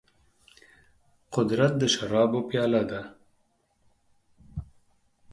[1.33, 3.01] قدرت د شرابو پياله ده.